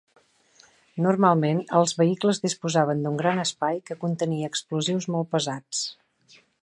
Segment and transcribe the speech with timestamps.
[1.05, 5.85] Normalment, els vehicles disposaven d'un gran espai que contenia explosius molt pesats.